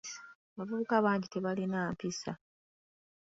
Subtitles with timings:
[0.53, 2.31] Abavubuka bangi tebalina mpisa.